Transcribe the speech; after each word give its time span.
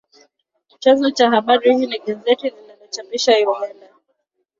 Chanzo 0.79 1.11
cha 1.11 1.29
habari 1.29 1.75
hii 1.77 1.87
ni 1.87 1.99
gazeti 1.99 2.49
linalochapishwa 2.49 3.33
Uganda 3.57 3.87